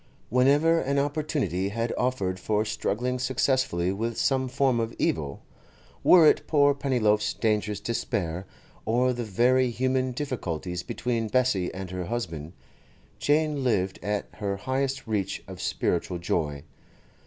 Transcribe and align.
Whenever 0.29 0.79
an 0.79 0.97
opportunity 0.97 1.69
had 1.69 1.93
offered 1.95 2.39
for 2.39 2.65
struggling 2.65 3.19
successfully 3.19 3.91
with 3.91 4.17
some 4.17 4.47
form 4.47 4.79
of 4.79 4.95
evil—were 4.97 6.25
it 6.25 6.47
poor 6.47 6.73
Pennyloaf's 6.73 7.35
dangerous 7.35 7.79
despair, 7.79 8.47
or 8.83 9.13
the 9.13 9.23
very 9.23 9.69
human 9.69 10.11
difficulties 10.11 10.81
between 10.81 11.27
Bessie 11.27 11.71
and 11.71 11.91
her 11.91 12.05
husband—Jane 12.05 13.63
lived 13.63 13.99
at 14.01 14.25
her 14.37 14.57
highest 14.57 15.05
reach 15.05 15.43
of 15.47 15.61
spiritual 15.61 16.17
joy. 16.17 16.63